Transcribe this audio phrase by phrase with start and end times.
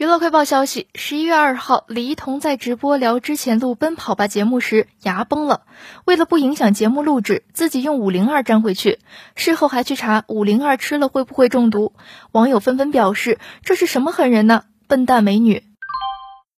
[0.00, 5.60] 娱乐快报消息十一月二号李一桐在直播聊之前录奔跑吧节目时牙崩了。
[6.06, 8.98] 为了不影响节目录制自己用五零二粘回去。
[9.36, 11.92] 事后还去查五零二吃了会不会中毒
[12.32, 14.62] 网友纷纷表示这是什么狠人呢？
[14.86, 15.64] 笨蛋美女。